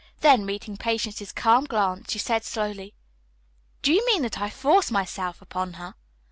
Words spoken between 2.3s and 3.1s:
slowly,